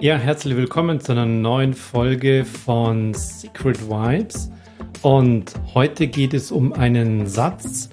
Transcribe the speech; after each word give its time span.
Ja, 0.00 0.16
herzlich 0.16 0.56
willkommen 0.56 1.00
zu 1.00 1.10
einer 1.10 1.26
neuen 1.26 1.74
Folge 1.74 2.44
von 2.44 3.14
Secret 3.14 3.90
Vibes. 3.90 4.48
Und 5.02 5.52
heute 5.74 6.06
geht 6.06 6.34
es 6.34 6.52
um 6.52 6.72
einen 6.72 7.26
Satz. 7.26 7.90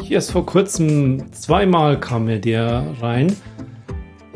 Ich 0.00 0.10
erst 0.10 0.30
vor 0.30 0.46
kurzem 0.46 1.30
zweimal 1.30 2.00
kam 2.00 2.24
mir 2.24 2.40
der 2.40 2.86
rein. 3.02 3.36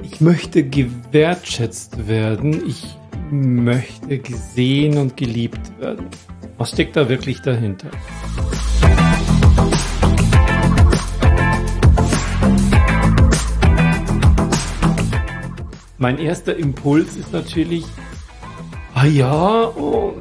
Ich 0.03 0.21
möchte 0.21 0.69
gewertschätzt 0.69 2.09
werden. 2.09 2.69
Ich 2.69 2.85
möchte 3.31 4.19
gesehen 4.19 4.99
und 4.99 5.17
geliebt 5.17 5.81
werden. 5.81 6.09
Was 6.59 6.73
steckt 6.73 6.95
da 6.95 7.09
wirklich 7.09 7.41
dahinter? 7.41 7.89
Mein 15.99 16.19
erster 16.19 16.57
Impuls 16.57 17.17
ist 17.17 17.33
natürlich, 17.33 17.85
ah 18.95 19.07
ja, 19.07 19.69
oh, 19.69 20.15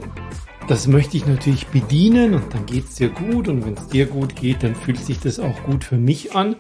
das 0.68 0.88
möchte 0.88 1.18
ich 1.18 1.28
natürlich 1.28 1.68
bedienen 1.68 2.34
und 2.34 2.54
dann 2.54 2.66
geht 2.66 2.86
es 2.86 2.96
dir 2.96 3.10
gut 3.10 3.48
und 3.48 3.66
wenn 3.66 3.76
es 3.76 3.88
dir 3.88 4.06
gut 4.08 4.36
geht, 4.36 4.64
dann 4.64 4.74
fühlt 4.74 4.98
sich 4.98 5.20
das 5.20 5.40
auch 5.40 5.64
gut 5.64 5.84
für 5.84 5.98
mich 5.98 6.36
an. 6.36 6.56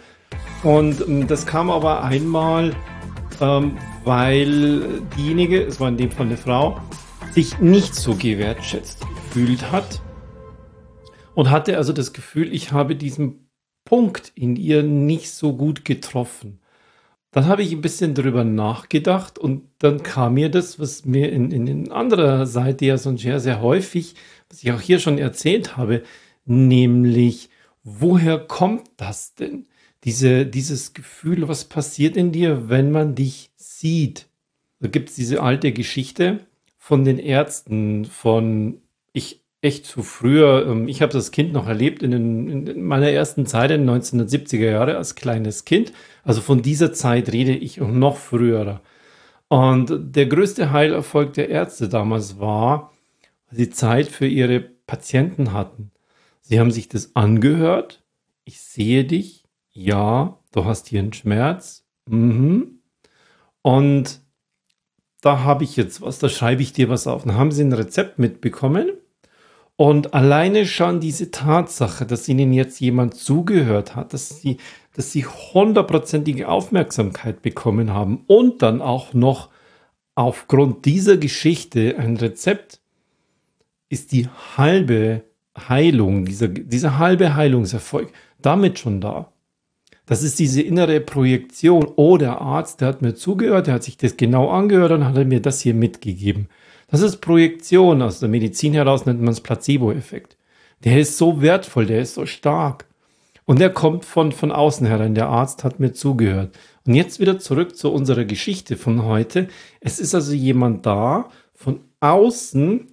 Und 0.63 1.01
ähm, 1.07 1.27
das 1.27 1.45
kam 1.45 1.69
aber 1.69 2.03
einmal, 2.03 2.75
ähm, 3.41 3.77
weil 4.03 5.01
diejenige, 5.17 5.63
es 5.63 5.79
war 5.79 5.89
in 5.89 5.97
dem 5.97 6.11
Fall 6.11 6.27
eine 6.27 6.37
Frau, 6.37 6.79
sich 7.31 7.59
nicht 7.59 7.95
so 7.95 8.15
gewertschätzt 8.15 9.01
gefühlt 9.01 9.71
hat 9.71 10.01
und 11.33 11.49
hatte 11.49 11.77
also 11.77 11.91
das 11.91 12.13
Gefühl, 12.13 12.53
ich 12.53 12.71
habe 12.71 12.95
diesen 12.95 13.49
Punkt 13.85 14.31
in 14.35 14.55
ihr 14.55 14.83
nicht 14.83 15.31
so 15.31 15.55
gut 15.55 15.85
getroffen. 15.85 16.59
Dann 17.35 17.47
habe 17.47 17.63
ich 17.63 17.73
ein 17.73 17.81
bisschen 17.81 18.13
drüber 18.13 18.45
nachgedacht 18.45 19.37
und 19.37 19.63
dann 19.79 20.03
kam 20.03 20.35
mir 20.35 20.47
das, 20.47 20.79
was 20.79 21.03
mir 21.03 21.33
in, 21.33 21.51
in, 21.51 21.67
in 21.67 21.91
anderer 21.91 22.45
Seite 22.47 22.85
ja 22.85 22.97
so 22.97 23.13
sehr, 23.17 23.41
sehr 23.41 23.59
häufig, 23.61 24.15
was 24.47 24.63
ich 24.63 24.71
auch 24.71 24.79
hier 24.79 24.99
schon 24.99 25.17
erzählt 25.17 25.75
habe, 25.75 26.03
nämlich, 26.45 27.49
woher 27.83 28.39
kommt 28.39 28.89
das 28.95 29.35
denn? 29.35 29.65
Diese, 30.05 30.45
dieses 30.45 30.93
Gefühl, 30.93 31.49
was 31.49 31.65
passiert 31.65 32.15
in 32.15 32.31
dir, 32.31 32.69
wenn 32.69 32.89
man 32.89 33.15
dich 33.15 33.51
sieht? 33.57 34.29
Da 34.79 34.87
gibt 34.87 35.09
es 35.09 35.15
diese 35.15 35.43
alte 35.43 35.73
Geschichte 35.73 36.39
von 36.77 37.03
den 37.03 37.19
Ärzten, 37.19 38.05
von 38.05 38.79
ich 39.11 39.41
echt 39.65 39.87
zu 39.87 40.03
früher, 40.03 40.67
ähm, 40.67 40.87
ich 40.87 41.01
habe 41.01 41.11
das 41.11 41.31
Kind 41.31 41.51
noch 41.51 41.67
erlebt 41.67 42.03
in, 42.03 42.11
den, 42.11 42.67
in 42.67 42.83
meiner 42.83 43.09
ersten 43.09 43.47
Zeit 43.47 43.71
in 43.71 43.85
den 43.85 44.01
1970er 44.01 44.69
Jahre 44.69 44.97
als 44.97 45.15
kleines 45.15 45.65
Kind. 45.65 45.91
Also 46.23 46.41
von 46.41 46.61
dieser 46.61 46.93
Zeit 46.93 47.31
rede 47.33 47.55
ich 47.55 47.77
noch 47.77 48.17
früher. 48.17 48.81
Und 49.47 49.91
der 50.15 50.27
größte 50.27 50.71
Heilerfolg 50.71 51.33
der 51.33 51.49
Ärzte 51.49 51.89
damals 51.89 52.39
war, 52.39 52.93
dass 53.49 53.57
sie 53.57 53.69
Zeit 53.71 54.07
für 54.07 54.27
ihre 54.27 54.59
Patienten 54.59 55.51
hatten. 55.51 55.91
Sie 56.41 56.59
haben 56.59 56.71
sich 56.71 56.87
das 56.87 57.15
angehört. 57.15 58.03
Ich 58.43 58.61
sehe 58.61 59.03
dich. 59.03 59.45
Ja, 59.71 60.37
du 60.51 60.65
hast 60.65 60.87
hier 60.87 60.99
einen 60.99 61.13
Schmerz. 61.13 61.85
Mhm. 62.07 62.81
Und 63.63 64.21
da 65.21 65.39
habe 65.39 65.63
ich 65.63 65.75
jetzt 65.75 66.01
was, 66.01 66.19
da 66.19 66.29
schreibe 66.29 66.61
ich 66.61 66.71
dir 66.71 66.87
was 66.87 67.07
auf. 67.07 67.23
Dann 67.23 67.35
haben 67.35 67.51
sie 67.51 67.63
ein 67.63 67.73
Rezept 67.73 68.19
mitbekommen 68.19 68.91
und 69.77 70.13
alleine 70.13 70.65
schon 70.65 70.99
diese 70.99 71.31
Tatsache, 71.31 72.05
dass 72.05 72.29
ihnen 72.29 72.53
jetzt 72.53 72.79
jemand 72.79 73.15
zugehört 73.15 73.95
hat, 73.95 74.13
dass 74.13 74.41
sie, 74.41 74.57
dass 74.95 75.11
sie 75.11 75.25
hundertprozentige 75.25 76.47
Aufmerksamkeit 76.47 77.41
bekommen 77.41 77.93
haben 77.93 78.23
und 78.27 78.61
dann 78.61 78.81
auch 78.81 79.13
noch 79.13 79.49
aufgrund 80.15 80.85
dieser 80.85 81.17
Geschichte 81.17 81.95
ein 81.97 82.15
Rezept, 82.15 82.79
ist 83.89 84.13
die 84.13 84.29
halbe 84.57 85.23
Heilung, 85.57 86.25
dieser, 86.25 86.47
dieser 86.47 86.97
halbe 86.97 87.35
Heilungserfolg 87.35 88.11
damit 88.41 88.79
schon 88.79 89.01
da. 89.01 89.31
Das 90.05 90.23
ist 90.23 90.39
diese 90.39 90.61
innere 90.61 91.01
Projektion. 91.01 91.87
Oh, 91.95 92.17
der 92.17 92.39
Arzt, 92.39 92.81
der 92.81 92.89
hat 92.89 93.01
mir 93.01 93.15
zugehört, 93.15 93.67
der 93.67 93.75
hat 93.75 93.83
sich 93.83 93.97
das 93.97 94.17
genau 94.17 94.49
angehört 94.49 94.91
und 94.91 95.05
hat 95.05 95.27
mir 95.27 95.41
das 95.41 95.61
hier 95.61 95.73
mitgegeben. 95.73 96.47
Das 96.87 97.01
ist 97.01 97.17
Projektion. 97.17 98.01
Aus 98.01 98.19
der 98.19 98.29
Medizin 98.29 98.73
heraus 98.73 99.05
nennt 99.05 99.21
man 99.21 99.33
es 99.33 99.41
Placebo-Effekt. 99.41 100.37
Der 100.83 100.99
ist 100.99 101.17
so 101.17 101.41
wertvoll, 101.41 101.85
der 101.85 102.01
ist 102.01 102.13
so 102.13 102.25
stark. 102.25 102.85
Und 103.45 103.59
der 103.59 103.69
kommt 103.69 104.05
von, 104.05 104.31
von 104.31 104.51
außen 104.51 104.87
herein. 104.87 105.15
Der 105.15 105.27
Arzt 105.27 105.63
hat 105.63 105.79
mir 105.79 105.93
zugehört. 105.93 106.57
Und 106.85 106.95
jetzt 106.95 107.19
wieder 107.19 107.39
zurück 107.39 107.75
zu 107.75 107.91
unserer 107.91 108.25
Geschichte 108.25 108.75
von 108.75 109.03
heute. 109.03 109.47
Es 109.79 109.99
ist 109.99 110.15
also 110.15 110.33
jemand 110.33 110.85
da 110.85 111.29
von 111.53 111.81
außen, 111.99 112.87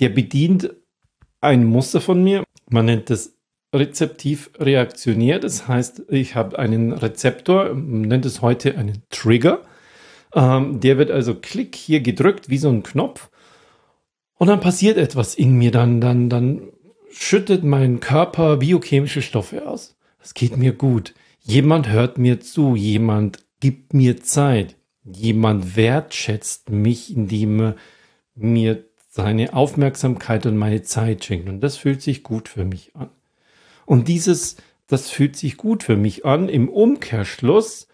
der 0.00 0.08
bedient 0.08 0.74
ein 1.40 1.64
Muster 1.64 2.00
von 2.00 2.24
mir. 2.24 2.42
Man 2.70 2.86
nennt 2.86 3.10
es 3.10 3.36
rezeptiv 3.74 4.50
reaktionär. 4.58 5.38
Das 5.40 5.68
heißt, 5.68 6.04
ich 6.08 6.34
habe 6.34 6.58
einen 6.58 6.92
Rezeptor, 6.92 7.74
man 7.74 8.02
nennt 8.02 8.24
es 8.24 8.40
heute 8.40 8.76
einen 8.76 9.02
Trigger. 9.10 9.62
Ähm, 10.34 10.80
der 10.80 10.98
wird 10.98 11.10
also 11.10 11.34
klick 11.34 11.76
hier 11.76 12.00
gedrückt 12.00 12.48
wie 12.48 12.58
so 12.58 12.68
ein 12.68 12.82
Knopf. 12.82 13.30
Und 14.36 14.48
dann 14.48 14.60
passiert 14.60 14.98
etwas 14.98 15.34
in 15.34 15.54
mir. 15.56 15.70
Dann, 15.70 16.00
dann, 16.00 16.28
dann 16.28 16.72
schüttet 17.10 17.64
mein 17.64 18.00
Körper 18.00 18.56
biochemische 18.56 19.22
Stoffe 19.22 19.66
aus. 19.66 19.96
Es 20.20 20.34
geht 20.34 20.56
mir 20.56 20.72
gut. 20.72 21.14
Jemand 21.40 21.88
hört 21.88 22.18
mir 22.18 22.40
zu. 22.40 22.74
Jemand 22.74 23.44
gibt 23.60 23.94
mir 23.94 24.20
Zeit. 24.22 24.76
Jemand 25.04 25.76
wertschätzt 25.76 26.70
mich, 26.70 27.14
indem 27.14 27.60
er 27.60 27.76
mir 28.34 28.84
seine 29.08 29.54
Aufmerksamkeit 29.54 30.44
und 30.46 30.56
meine 30.56 30.82
Zeit 30.82 31.24
schenkt. 31.24 31.48
Und 31.48 31.60
das 31.60 31.76
fühlt 31.76 32.02
sich 32.02 32.22
gut 32.24 32.48
für 32.48 32.64
mich 32.64 32.96
an. 32.96 33.10
Und 33.86 34.08
dieses, 34.08 34.56
das 34.88 35.08
fühlt 35.08 35.36
sich 35.36 35.56
gut 35.56 35.84
für 35.84 35.96
mich 35.96 36.24
an. 36.24 36.48
Im 36.48 36.68
Umkehrschluss 36.68 37.86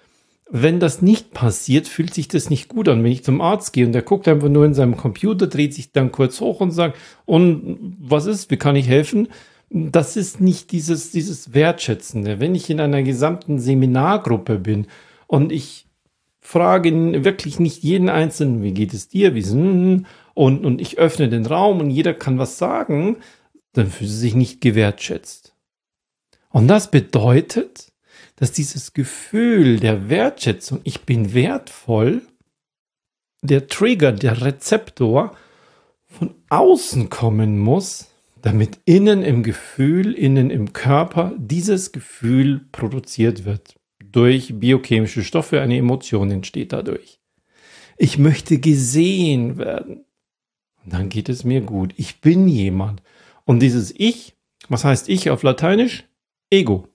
wenn 0.50 0.80
das 0.80 1.00
nicht 1.00 1.32
passiert, 1.32 1.86
fühlt 1.86 2.12
sich 2.12 2.26
das 2.26 2.50
nicht 2.50 2.68
gut 2.68 2.88
an. 2.88 3.04
Wenn 3.04 3.12
ich 3.12 3.24
zum 3.24 3.40
Arzt 3.40 3.72
gehe 3.72 3.86
und 3.86 3.92
der 3.92 4.02
guckt 4.02 4.26
einfach 4.26 4.48
nur 4.48 4.64
in 4.64 4.74
seinem 4.74 4.96
Computer, 4.96 5.46
dreht 5.46 5.74
sich 5.74 5.92
dann 5.92 6.10
kurz 6.10 6.40
hoch 6.40 6.60
und 6.60 6.72
sagt, 6.72 6.98
und 7.24 7.96
was 8.00 8.26
ist, 8.26 8.50
wie 8.50 8.56
kann 8.56 8.76
ich 8.76 8.88
helfen? 8.88 9.28
Das 9.70 10.16
ist 10.16 10.40
nicht 10.40 10.72
dieses, 10.72 11.12
dieses 11.12 11.54
Wertschätzende. 11.54 12.40
Wenn 12.40 12.56
ich 12.56 12.68
in 12.68 12.80
einer 12.80 13.04
gesamten 13.04 13.60
Seminargruppe 13.60 14.58
bin 14.58 14.88
und 15.28 15.52
ich 15.52 15.86
frage 16.40 17.24
wirklich 17.24 17.60
nicht 17.60 17.84
jeden 17.84 18.08
Einzelnen, 18.08 18.64
wie 18.64 18.72
geht 18.72 18.92
es 18.92 19.08
dir, 19.08 19.36
wie 19.36 19.42
sind, 19.42 20.06
und, 20.34 20.64
und 20.64 20.80
ich 20.80 20.98
öffne 20.98 21.28
den 21.28 21.46
Raum 21.46 21.80
und 21.80 21.90
jeder 21.90 22.14
kann 22.14 22.38
was 22.38 22.58
sagen, 22.58 23.18
dann 23.72 23.86
fühlt 23.86 24.10
sie 24.10 24.16
sich 24.16 24.34
nicht 24.34 24.60
gewertschätzt. 24.60 25.54
Und 26.50 26.66
das 26.66 26.90
bedeutet, 26.90 27.89
dass 28.40 28.52
dieses 28.52 28.94
Gefühl 28.94 29.78
der 29.80 30.08
Wertschätzung, 30.08 30.80
ich 30.84 31.02
bin 31.02 31.34
wertvoll, 31.34 32.22
der 33.42 33.68
Trigger, 33.68 34.12
der 34.12 34.40
Rezeptor 34.40 35.36
von 36.06 36.34
außen 36.48 37.10
kommen 37.10 37.58
muss, 37.58 38.08
damit 38.40 38.78
innen 38.86 39.22
im 39.22 39.42
Gefühl, 39.42 40.14
innen 40.14 40.50
im 40.50 40.72
Körper 40.72 41.34
dieses 41.36 41.92
Gefühl 41.92 42.62
produziert 42.72 43.44
wird. 43.44 43.74
Durch 44.02 44.58
biochemische 44.58 45.22
Stoffe, 45.22 45.60
eine 45.60 45.76
Emotion 45.76 46.30
entsteht 46.30 46.72
dadurch. 46.72 47.20
Ich 47.98 48.16
möchte 48.16 48.58
gesehen 48.58 49.58
werden. 49.58 50.06
Und 50.82 50.94
dann 50.94 51.10
geht 51.10 51.28
es 51.28 51.44
mir 51.44 51.60
gut. 51.60 51.92
Ich 51.98 52.22
bin 52.22 52.48
jemand. 52.48 53.02
Und 53.44 53.60
dieses 53.60 53.92
Ich, 53.94 54.34
was 54.70 54.84
heißt 54.84 55.10
Ich 55.10 55.28
auf 55.28 55.42
Lateinisch? 55.42 56.04
Ego. 56.48 56.88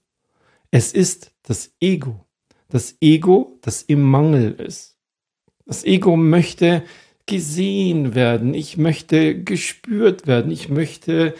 Es 0.71 0.91
ist 0.91 1.34
das 1.47 1.73
Ego. 1.79 2.25
Das 2.69 2.97
Ego, 2.99 3.57
das 3.61 3.83
im 3.83 4.01
Mangel 4.01 4.53
ist. 4.53 4.97
Das 5.65 5.83
Ego 5.83 6.15
möchte 6.15 6.83
gesehen 7.25 8.13
werden. 8.15 8.53
Ich 8.53 8.77
möchte 8.77 9.41
gespürt 9.43 10.27
werden. 10.27 10.51
Ich 10.51 10.69
möchte, 10.69 11.33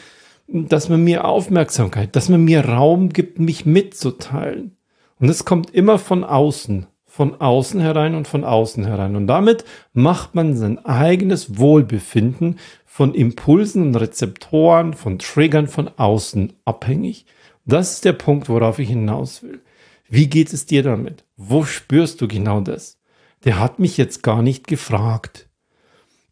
dass 0.48 0.90
man 0.90 1.04
mir 1.04 1.26
Aufmerksamkeit, 1.26 2.16
dass 2.16 2.30
man 2.30 2.44
mir 2.44 2.66
Raum 2.66 3.10
gibt, 3.10 3.40
mich 3.40 3.66
mitzuteilen. 3.66 4.78
Und 5.20 5.30
es 5.30 5.46
kommt 5.46 5.74
immer 5.74 6.00
von 6.00 6.24
außen, 6.24 6.88
von 7.06 7.40
außen 7.40 7.80
herein 7.80 8.16
und 8.16 8.28
von 8.28 8.44
außen 8.44 8.86
herein. 8.86 9.16
Und 9.16 9.28
damit 9.28 9.64
macht 9.94 10.36
man 10.36 10.56
sein 10.56 10.84
eigenes 10.86 11.58
Wohlbefinden 11.58 12.60
von 12.86 13.14
Impulsen 13.14 13.88
und 13.88 13.96
Rezeptoren, 13.96 14.94
von 14.94 15.20
Triggern 15.20 15.68
von 15.68 15.90
außen 15.98 16.54
abhängig. 16.66 17.26
Das 17.66 17.94
ist 17.94 18.06
der 18.06 18.14
Punkt, 18.14 18.50
worauf 18.50 18.80
ich 18.80 18.90
hinaus 18.90 19.44
will. 19.44 19.62
Wie 20.08 20.28
geht 20.28 20.54
es 20.54 20.66
dir 20.66 20.84
damit? 20.84 21.26
Wo 21.36 21.64
spürst 21.66 22.22
du 22.22 22.28
genau 22.28 22.62
das? 22.62 23.00
Der 23.44 23.60
hat 23.60 23.80
mich 23.80 23.98
jetzt 23.98 24.24
gar 24.24 24.42
nicht 24.42 24.68
gefragt. 24.68 25.50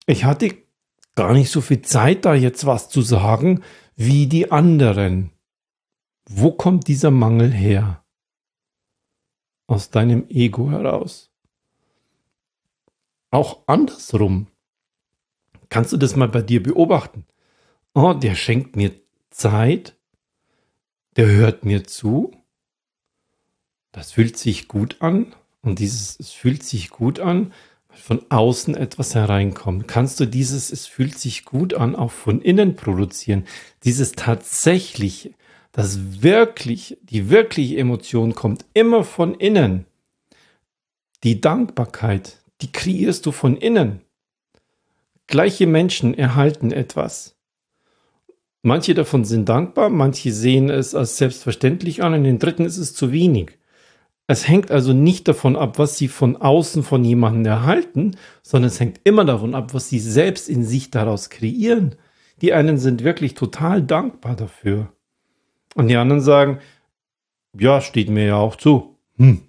Ich 0.06 0.26
hatte 0.26 0.56
gar 1.16 1.34
nicht 1.34 1.52
so 1.52 1.62
viel 1.62 1.82
Zeit, 1.82 2.26
da 2.26 2.34
jetzt 2.34 2.66
was 2.66 2.90
zu 2.90 3.02
sagen, 3.02 3.64
wie 3.96 4.28
die 4.28 4.52
anderen. 4.52 5.32
Wo 6.28 6.52
kommt 6.52 6.88
dieser 6.88 7.12
Mangel 7.12 7.52
her? 7.52 8.04
Aus 9.68 9.90
deinem 9.90 10.28
Ego 10.30 10.72
heraus. 10.72 11.32
auch 13.32 13.64
andersrum. 13.68 14.48
Kannst 15.70 15.92
du 15.92 15.98
das 15.98 16.16
mal 16.16 16.28
bei 16.28 16.44
dir 16.44 16.62
beobachten? 16.62 17.26
Oh, 17.96 18.14
der 18.14 18.36
schenkt 18.36 18.76
mir 18.76 18.92
Zeit, 19.32 19.98
der 21.16 21.28
hört 21.28 21.66
mir 21.66 21.84
zu, 21.84 22.32
das 23.94 24.12
fühlt 24.12 24.38
sich 24.38 24.68
gut 24.68 24.98
an 25.00 25.34
und 25.62 25.80
dieses, 25.80 26.20
es 26.20 26.32
fühlt 26.32 26.64
sich 26.64 26.90
gut 26.90 27.22
an, 27.22 27.54
von 27.90 28.22
außen 28.30 28.76
etwas 28.76 29.14
hereinkommt. 29.16 29.88
Kannst 29.88 30.20
du 30.20 30.26
dieses, 30.26 30.72
es 30.72 30.88
fühlt 30.88 31.18
sich 31.18 31.46
gut 31.46 31.76
an, 31.76 31.96
auch 31.96 32.12
von 32.12 32.42
innen 32.42 32.76
produzieren? 32.76 33.46
Dieses 33.84 34.14
tatsächliche, 34.14 35.32
das 35.72 36.22
wirklich, 36.24 36.98
die 37.04 37.30
wirkliche 37.30 37.78
Emotion 37.78 38.34
kommt 38.34 38.66
immer 38.74 39.04
von 39.04 39.36
innen. 39.36 39.86
Die 41.24 41.40
Dankbarkeit, 41.40 42.42
die 42.62 42.72
kreierst 42.72 43.26
du 43.28 43.32
von 43.32 43.56
innen. 43.56 44.02
Gleiche 45.28 45.68
Menschen 45.68 46.16
erhalten 46.16 46.72
etwas. 46.72 47.36
Manche 48.64 48.96
davon 48.96 49.24
sind 49.24 49.48
dankbar, 49.48 49.90
manche 49.90 50.34
sehen 50.34 50.70
es 50.70 50.96
als 50.96 51.18
selbstverständlich 51.18 52.02
an, 52.02 52.14
und 52.16 52.24
den 52.24 52.40
dritten 52.40 52.66
ist 52.66 52.78
es 52.78 52.96
zu 52.96 53.12
wenig. 53.12 53.58
Es 54.28 54.48
hängt 54.48 54.72
also 54.72 54.94
nicht 54.94 55.28
davon 55.28 55.56
ab, 55.56 55.78
was 55.80 55.98
sie 55.98 56.08
von 56.08 56.38
außen 56.38 56.84
von 56.84 57.04
jemandem 57.04 57.46
erhalten, 57.46 58.16
sondern 58.42 58.70
es 58.70 58.80
hängt 58.80 59.02
immer 59.04 59.26
davon 59.26 59.54
ab, 59.54 59.74
was 59.74 59.90
sie 59.90 60.00
selbst 60.00 60.48
in 60.48 60.64
sich 60.64 60.92
daraus 60.92 61.30
kreieren. 61.30 61.96
Die 62.42 62.54
einen 62.54 62.78
sind 62.78 63.04
wirklich 63.04 63.34
total 63.34 63.84
dankbar 63.84 64.36
dafür. 64.36 64.94
Und 65.76 65.88
die 65.90 65.98
anderen 65.98 66.22
sagen, 66.22 66.60
ja, 67.58 67.82
steht 67.82 68.10
mir 68.10 68.26
ja 68.26 68.36
auch 68.38 68.56
zu. 68.56 68.98
Hm. 69.18 69.42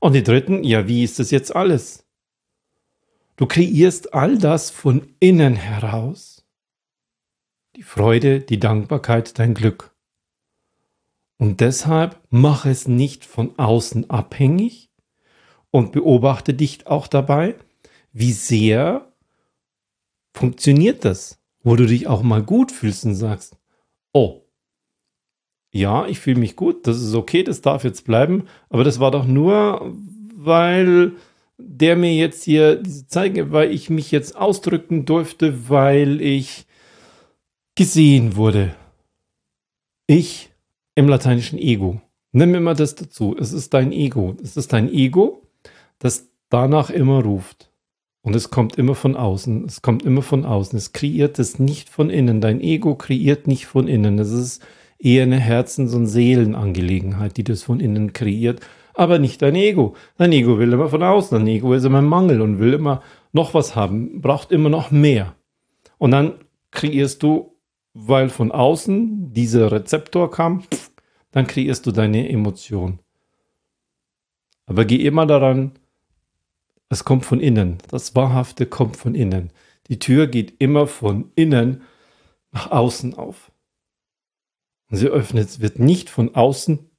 Und 0.00 0.14
die 0.14 0.22
dritten, 0.24 0.64
ja, 0.64 0.88
wie 0.88 1.04
ist 1.04 1.18
das 1.18 1.30
jetzt 1.30 1.54
alles? 1.54 2.04
Du 3.36 3.46
kreierst 3.46 4.14
all 4.14 4.36
das 4.36 4.70
von 4.70 5.14
innen 5.20 5.54
heraus. 5.54 6.44
Die 7.76 7.82
Freude, 7.82 8.40
die 8.40 8.58
Dankbarkeit, 8.58 9.38
dein 9.38 9.54
Glück. 9.54 9.91
Und 11.42 11.60
deshalb 11.60 12.20
mach 12.30 12.66
es 12.66 12.86
nicht 12.86 13.24
von 13.24 13.58
außen 13.58 14.08
abhängig 14.08 14.92
und 15.72 15.90
beobachte 15.90 16.54
dich 16.54 16.86
auch 16.86 17.08
dabei, 17.08 17.56
wie 18.12 18.30
sehr 18.30 19.12
funktioniert 20.32 21.04
das, 21.04 21.42
wo 21.64 21.74
du 21.74 21.84
dich 21.84 22.06
auch 22.06 22.22
mal 22.22 22.44
gut 22.44 22.70
fühlst 22.70 23.04
und 23.06 23.16
sagst, 23.16 23.56
oh, 24.12 24.42
ja, 25.72 26.06
ich 26.06 26.20
fühle 26.20 26.38
mich 26.38 26.54
gut, 26.54 26.86
das 26.86 27.02
ist 27.02 27.12
okay, 27.12 27.42
das 27.42 27.60
darf 27.60 27.82
jetzt 27.82 28.04
bleiben, 28.04 28.44
aber 28.68 28.84
das 28.84 29.00
war 29.00 29.10
doch 29.10 29.26
nur, 29.26 29.92
weil 30.36 31.16
der 31.58 31.96
mir 31.96 32.14
jetzt 32.14 32.44
hier 32.44 32.76
diese 32.76 33.08
zeige, 33.08 33.50
weil 33.50 33.72
ich 33.72 33.90
mich 33.90 34.12
jetzt 34.12 34.36
ausdrücken 34.36 35.06
durfte, 35.06 35.68
weil 35.68 36.20
ich 36.20 36.68
gesehen 37.74 38.36
wurde. 38.36 38.76
Ich 40.06 40.51
im 40.94 41.08
lateinischen 41.08 41.58
Ego. 41.58 42.00
Nimm 42.32 42.54
immer 42.54 42.74
das 42.74 42.94
dazu. 42.94 43.36
Es 43.38 43.52
ist 43.52 43.74
dein 43.74 43.92
Ego. 43.92 44.36
Es 44.42 44.56
ist 44.56 44.72
dein 44.72 44.92
Ego, 44.92 45.42
das 45.98 46.28
danach 46.48 46.90
immer 46.90 47.22
ruft. 47.22 47.70
Und 48.22 48.36
es 48.36 48.50
kommt 48.50 48.78
immer 48.78 48.94
von 48.94 49.16
außen. 49.16 49.64
Es 49.66 49.82
kommt 49.82 50.04
immer 50.04 50.22
von 50.22 50.44
außen. 50.44 50.76
Es 50.78 50.92
kreiert 50.92 51.38
es 51.38 51.58
nicht 51.58 51.88
von 51.88 52.08
innen. 52.08 52.40
Dein 52.40 52.60
Ego 52.60 52.94
kreiert 52.94 53.46
nicht 53.46 53.66
von 53.66 53.88
innen. 53.88 54.18
Es 54.18 54.30
ist 54.30 54.62
eher 54.98 55.24
eine 55.24 55.40
Herzens- 55.40 55.94
und 55.94 56.06
Seelenangelegenheit, 56.06 57.36
die 57.36 57.44
das 57.44 57.64
von 57.64 57.80
innen 57.80 58.12
kreiert. 58.12 58.60
Aber 58.94 59.18
nicht 59.18 59.42
dein 59.42 59.56
Ego. 59.56 59.94
Dein 60.18 60.32
Ego 60.32 60.58
will 60.58 60.72
immer 60.72 60.88
von 60.88 61.02
außen. 61.02 61.36
Dein 61.36 61.48
Ego 61.48 61.74
ist 61.74 61.84
immer 61.84 61.98
im 61.98 62.06
Mangel 62.06 62.40
und 62.40 62.60
will 62.60 62.74
immer 62.74 63.02
noch 63.32 63.54
was 63.54 63.74
haben, 63.74 64.20
braucht 64.20 64.52
immer 64.52 64.68
noch 64.68 64.90
mehr. 64.90 65.34
Und 65.98 66.12
dann 66.12 66.34
kreierst 66.70 67.22
du 67.22 67.51
weil 67.94 68.28
von 68.28 68.52
außen 68.52 69.32
dieser 69.32 69.70
Rezeptor 69.70 70.30
kam, 70.30 70.64
dann 71.30 71.46
kreierst 71.46 71.86
du 71.86 71.92
deine 71.92 72.28
Emotion. 72.28 72.98
Aber 74.66 74.84
geh 74.84 74.96
immer 74.96 75.26
daran, 75.26 75.72
es 76.88 77.04
kommt 77.04 77.24
von 77.24 77.40
innen. 77.40 77.78
Das 77.88 78.14
Wahrhafte 78.14 78.66
kommt 78.66 78.96
von 78.96 79.14
innen. 79.14 79.50
Die 79.88 79.98
Tür 79.98 80.26
geht 80.26 80.60
immer 80.60 80.86
von 80.86 81.32
innen 81.34 81.82
nach 82.52 82.70
außen 82.70 83.14
auf. 83.14 83.50
Und 84.90 84.98
sie 84.98 85.08
öffnet, 85.08 85.60
wird 85.60 85.78
nicht 85.78 86.10
von 86.10 86.34
außen 86.34 86.90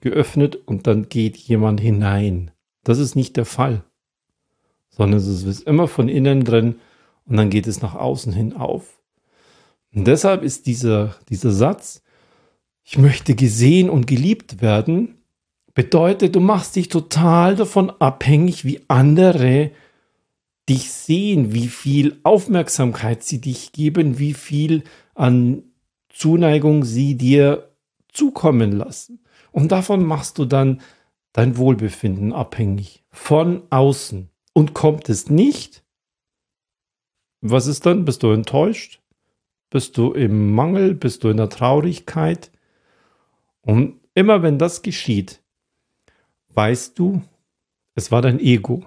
geöffnet 0.00 0.56
und 0.56 0.86
dann 0.86 1.08
geht 1.08 1.36
jemand 1.36 1.80
hinein. 1.80 2.50
Das 2.84 2.98
ist 2.98 3.16
nicht 3.16 3.36
der 3.36 3.46
Fall. 3.46 3.84
Sondern 4.90 5.20
es 5.20 5.26
ist 5.26 5.62
immer 5.62 5.88
von 5.88 6.08
innen 6.08 6.44
drin 6.44 6.80
und 7.24 7.36
dann 7.36 7.50
geht 7.50 7.66
es 7.66 7.80
nach 7.80 7.94
außen 7.94 8.32
hin 8.32 8.54
auf. 8.54 8.99
Und 9.94 10.06
deshalb 10.06 10.42
ist 10.42 10.66
dieser, 10.66 11.16
dieser 11.28 11.50
Satz, 11.50 12.02
ich 12.84 12.98
möchte 12.98 13.34
gesehen 13.34 13.90
und 13.90 14.06
geliebt 14.06 14.62
werden, 14.62 15.16
bedeutet, 15.74 16.34
du 16.34 16.40
machst 16.40 16.76
dich 16.76 16.88
total 16.88 17.56
davon 17.56 17.90
abhängig, 17.90 18.64
wie 18.64 18.80
andere 18.88 19.70
dich 20.68 20.92
sehen, 20.92 21.52
wie 21.52 21.68
viel 21.68 22.20
Aufmerksamkeit 22.22 23.24
sie 23.24 23.40
dich 23.40 23.72
geben, 23.72 24.18
wie 24.18 24.34
viel 24.34 24.84
an 25.14 25.64
Zuneigung 26.08 26.84
sie 26.84 27.16
dir 27.16 27.70
zukommen 28.12 28.72
lassen. 28.72 29.20
Und 29.52 29.72
davon 29.72 30.04
machst 30.04 30.38
du 30.38 30.44
dann 30.44 30.80
dein 31.32 31.56
Wohlbefinden 31.56 32.32
abhängig 32.32 33.04
von 33.10 33.62
außen. 33.70 34.28
Und 34.52 34.74
kommt 34.74 35.08
es 35.08 35.30
nicht, 35.30 35.82
was 37.40 37.66
ist 37.66 37.86
dann? 37.86 38.04
Bist 38.04 38.22
du 38.22 38.30
enttäuscht? 38.30 39.00
Bist 39.70 39.96
du 39.96 40.12
im 40.12 40.52
Mangel? 40.52 40.94
Bist 40.94 41.22
du 41.24 41.28
in 41.28 41.36
der 41.36 41.48
Traurigkeit? 41.48 42.50
Und 43.62 44.00
immer 44.14 44.42
wenn 44.42 44.58
das 44.58 44.82
geschieht, 44.82 45.40
weißt 46.54 46.98
du, 46.98 47.22
es 47.94 48.10
war 48.10 48.20
dein 48.20 48.40
Ego. 48.40 48.84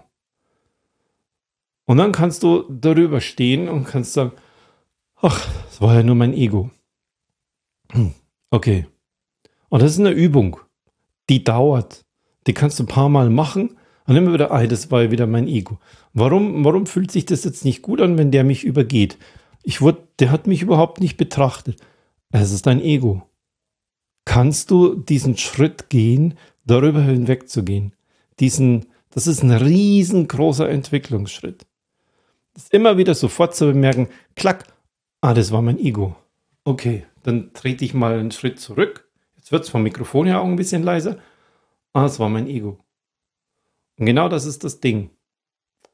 Und 1.86 1.98
dann 1.98 2.12
kannst 2.12 2.44
du 2.44 2.64
darüber 2.70 3.22
stehen 3.22 3.68
und 3.70 3.86
kannst 3.86 4.14
sagen, 4.14 4.32
ach, 5.18 5.48
es 5.70 5.82
war 5.82 5.96
ja 5.96 6.04
nur 6.04 6.16
mein 6.16 6.34
Ego. 6.34 6.70
Hm, 7.92 8.14
okay. 8.52 8.88
Und 9.70 9.82
das 9.82 9.94
ist 9.94 10.00
eine 10.00 10.12
Übung, 10.12 10.60
die 11.30 11.44
dauert. 11.44 12.06
Die 12.48 12.54
kannst 12.54 12.80
du 12.80 12.84
ein 12.84 12.88
paar 12.88 13.10
Mal 13.10 13.30
machen 13.30 13.78
und 14.06 14.16
immer 14.16 14.34
wieder, 14.34 14.52
ah, 14.52 14.66
das 14.68 14.92
war 14.92 15.04
ja 15.04 15.12
wieder 15.12 15.28
mein 15.28 15.48
Ego. 15.48 15.80
Warum, 16.14 16.64
warum 16.66 16.86
fühlt 16.86 17.12
sich 17.12 17.26
das 17.26 17.44
jetzt 17.44 17.64
nicht 17.64 17.82
gut 17.82 18.02
an, 18.02 18.18
wenn 18.18 18.32
der 18.32 18.44
mich 18.44 18.64
übergeht? 18.64 19.18
Ich 19.64 19.82
wurde, 19.82 20.08
der 20.20 20.30
hat 20.30 20.46
mich 20.46 20.62
überhaupt 20.62 21.00
nicht 21.00 21.18
betrachtet. 21.18 21.80
Es 22.32 22.52
ist 22.52 22.68
dein 22.68 22.82
Ego. 22.82 23.24
Kannst 24.26 24.72
du 24.72 24.96
diesen 24.96 25.38
Schritt 25.38 25.90
gehen, 25.90 26.38
darüber 26.66 27.02
hinwegzugehen? 27.02 27.96
Diesen, 28.40 28.86
das 29.10 29.28
ist 29.28 29.44
ein 29.44 29.52
riesengroßer 29.52 30.70
Entwicklungsschritt. 30.70 31.66
Das 32.54 32.70
immer 32.70 32.98
wieder 32.98 33.16
sofort 33.16 33.56
zu 33.56 33.66
bemerken, 33.66 34.10
klack, 34.36 34.66
ah, 35.22 35.34
das 35.34 35.52
war 35.52 35.62
mein 35.62 35.80
Ego. 35.80 36.16
Okay, 36.66 37.06
dann 37.24 37.54
trete 37.54 37.84
ich 37.84 37.94
mal 37.94 38.20
einen 38.20 38.32
Schritt 38.32 38.60
zurück. 38.60 39.10
Jetzt 39.36 39.52
wird 39.52 39.64
es 39.64 39.70
vom 39.70 39.84
Mikrofon 39.84 40.28
her 40.28 40.42
auch 40.42 40.48
ein 40.48 40.56
bisschen 40.56 40.84
leiser. 40.84 41.18
Ah, 41.94 42.04
das 42.04 42.20
war 42.20 42.30
mein 42.30 42.48
Ego. 42.48 42.80
Und 43.98 44.06
genau 44.06 44.30
das 44.30 44.46
ist 44.46 44.64
das 44.64 44.80
Ding. 44.80 45.10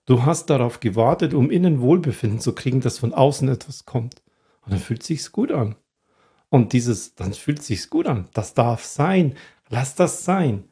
Du 0.10 0.26
hast 0.26 0.50
darauf 0.50 0.80
gewartet, 0.80 1.36
um 1.36 1.52
innen 1.52 1.82
Wohlbefinden 1.82 2.40
zu 2.40 2.56
kriegen, 2.56 2.82
dass 2.82 2.98
von 2.98 3.14
außen 3.14 3.48
etwas 3.48 3.86
kommt. 3.86 4.24
Und 4.64 4.72
dann 4.72 4.80
fühlt 4.80 5.04
sich's 5.04 5.32
gut 5.32 5.52
an. 5.52 5.76
Und 6.50 6.74
dieses, 6.74 7.14
dann 7.14 7.32
fühlt 7.32 7.62
sich's 7.62 7.92
gut 7.92 8.08
an. 8.08 8.28
Das 8.34 8.56
darf 8.56 8.84
sein. 8.84 9.36
Lass 9.70 9.94
das 9.94 10.26
sein. 10.26 10.64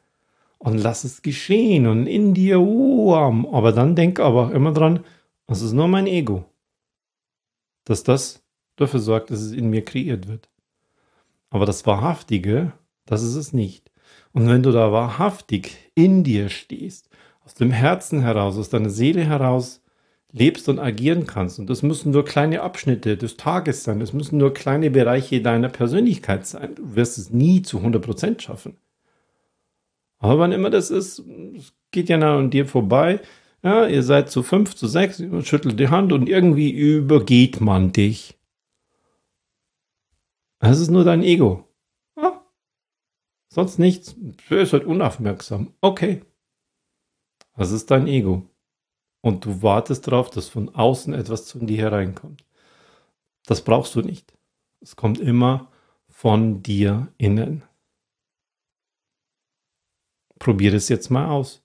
Und 0.58 0.78
lass 0.78 1.04
es 1.04 1.22
geschehen. 1.22 1.86
Und 1.86 2.08
in 2.08 2.34
dir, 2.34 2.58
uh, 2.58 3.14
aber 3.52 3.70
dann 3.70 3.94
denk 3.94 4.18
aber 4.18 4.52
immer 4.52 4.72
dran, 4.72 5.04
das 5.46 5.62
ist 5.62 5.72
nur 5.72 5.86
mein 5.86 6.08
Ego. 6.08 6.44
Dass 7.84 8.02
das 8.02 8.42
dafür 8.74 8.98
sorgt, 8.98 9.30
dass 9.30 9.38
es 9.38 9.52
in 9.52 9.70
mir 9.70 9.84
kreiert 9.84 10.26
wird. 10.26 10.48
Aber 11.48 11.64
das 11.64 11.86
Wahrhaftige, 11.86 12.72
das 13.06 13.22
ist 13.22 13.36
es 13.36 13.52
nicht. 13.52 13.92
Und 14.32 14.48
wenn 14.48 14.64
du 14.64 14.72
da 14.72 14.90
wahrhaftig 14.90 15.92
in 15.94 16.24
dir 16.24 16.48
stehst 16.48 17.08
aus 17.48 17.54
dem 17.54 17.70
Herzen 17.70 18.20
heraus, 18.20 18.58
aus 18.58 18.68
deiner 18.68 18.90
Seele 18.90 19.24
heraus 19.24 19.80
lebst 20.32 20.68
und 20.68 20.78
agieren 20.78 21.26
kannst. 21.26 21.58
Und 21.58 21.70
das 21.70 21.82
müssen 21.82 22.12
nur 22.12 22.26
kleine 22.26 22.60
Abschnitte 22.60 23.16
des 23.16 23.38
Tages 23.38 23.84
sein. 23.84 24.00
Das 24.00 24.12
müssen 24.12 24.36
nur 24.36 24.52
kleine 24.52 24.90
Bereiche 24.90 25.40
deiner 25.40 25.70
Persönlichkeit 25.70 26.46
sein. 26.46 26.74
Du 26.74 26.94
wirst 26.94 27.16
es 27.16 27.30
nie 27.30 27.62
zu 27.62 27.78
100% 27.78 28.42
schaffen. 28.42 28.76
Aber 30.18 30.38
wann 30.38 30.52
immer 30.52 30.68
das 30.68 30.90
ist, 30.90 31.24
geht 31.90 32.10
ja 32.10 32.18
an 32.18 32.50
dir 32.50 32.66
vorbei. 32.66 33.20
Ja, 33.62 33.86
ihr 33.86 34.02
seid 34.02 34.30
zu 34.30 34.42
fünf, 34.42 34.76
zu 34.76 34.86
sechs, 34.86 35.22
schüttelt 35.44 35.80
die 35.80 35.88
Hand 35.88 36.12
und 36.12 36.28
irgendwie 36.28 36.70
übergeht 36.70 37.62
man 37.62 37.92
dich. 37.92 38.36
Das 40.58 40.80
ist 40.80 40.90
nur 40.90 41.04
dein 41.04 41.22
Ego. 41.22 41.64
Ja, 42.14 42.44
sonst 43.48 43.78
nichts. 43.78 44.14
Du 44.16 44.34
bist 44.50 44.74
halt 44.74 44.84
unaufmerksam. 44.84 45.72
Okay. 45.80 46.20
Das 47.58 47.72
ist 47.72 47.90
dein 47.90 48.06
Ego. 48.06 48.48
und 49.20 49.44
du 49.44 49.62
wartest 49.62 50.06
darauf, 50.06 50.30
dass 50.30 50.48
von 50.48 50.72
außen 50.74 51.12
etwas 51.12 51.44
zu 51.44 51.58
dir 51.58 51.78
hereinkommt. 51.78 52.44
Das 53.46 53.62
brauchst 53.62 53.96
du 53.96 54.00
nicht. 54.00 54.32
Es 54.80 54.94
kommt 54.94 55.18
immer 55.18 55.72
von 56.08 56.62
dir 56.62 57.08
innen. 57.18 57.64
Probier 60.38 60.72
es 60.72 60.88
jetzt 60.88 61.10
mal 61.10 61.26
aus. 61.26 61.64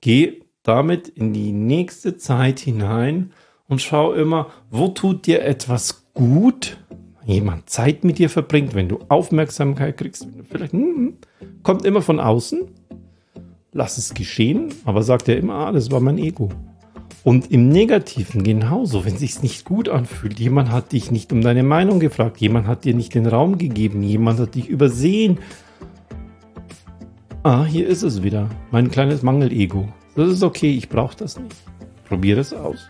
Geh 0.00 0.40
damit 0.62 1.08
in 1.08 1.34
die 1.34 1.52
nächste 1.52 2.16
Zeit 2.16 2.58
hinein 2.58 3.34
und 3.68 3.82
schau 3.82 4.14
immer, 4.14 4.50
wo 4.70 4.88
tut 4.88 5.26
dir 5.26 5.42
etwas 5.42 6.06
gut, 6.14 6.78
jemand 7.26 7.68
Zeit 7.68 8.02
mit 8.02 8.18
dir 8.18 8.30
verbringt, 8.30 8.74
wenn 8.74 8.88
du 8.88 9.00
Aufmerksamkeit 9.10 9.98
kriegst, 9.98 10.26
wenn 10.26 10.44
vielleicht 10.46 10.72
hm 10.72 11.18
kommt 11.62 11.84
immer 11.84 12.02
von 12.02 12.18
außen. 12.18 12.70
Lass 13.76 13.98
es 13.98 14.14
geschehen, 14.14 14.72
aber 14.84 15.02
sagt 15.02 15.28
er 15.28 15.36
immer, 15.36 15.54
ah, 15.54 15.72
das 15.72 15.90
war 15.90 15.98
mein 15.98 16.16
Ego. 16.16 16.48
Und 17.24 17.50
im 17.50 17.70
Negativen 17.70 18.44
genauso, 18.44 19.04
wenn 19.04 19.16
sich's 19.16 19.42
nicht 19.42 19.64
gut 19.64 19.88
anfühlt, 19.88 20.38
jemand 20.38 20.70
hat 20.70 20.92
dich 20.92 21.10
nicht 21.10 21.32
um 21.32 21.40
deine 21.40 21.64
Meinung 21.64 21.98
gefragt, 21.98 22.40
jemand 22.40 22.68
hat 22.68 22.84
dir 22.84 22.94
nicht 22.94 23.16
den 23.16 23.26
Raum 23.26 23.58
gegeben, 23.58 24.04
jemand 24.04 24.38
hat 24.38 24.54
dich 24.54 24.68
übersehen. 24.68 25.38
Ah, 27.42 27.64
hier 27.64 27.88
ist 27.88 28.02
es 28.02 28.22
wieder, 28.22 28.48
mein 28.70 28.92
kleines 28.92 29.22
Mangelego. 29.22 29.88
Das 30.14 30.30
ist 30.30 30.44
okay, 30.44 30.70
ich 30.70 30.88
brauche 30.88 31.16
das 31.16 31.40
nicht. 31.40 31.56
Probiere 32.06 32.42
es 32.42 32.52
aus. 32.52 32.88